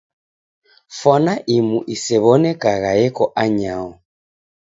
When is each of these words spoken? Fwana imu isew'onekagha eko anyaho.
Fwana 0.97 1.33
imu 1.57 1.77
isew'onekagha 1.95 2.91
eko 3.05 3.23
anyaho. 3.43 3.91